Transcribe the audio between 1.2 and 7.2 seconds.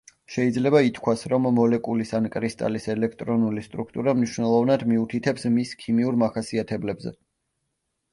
რომ მოლეკულის ან კრისტალის ელექტრონული სტრუქტურა მნიშვნელოვნად მიუთითებს მის ქიმიურ მახასიათებლებზე.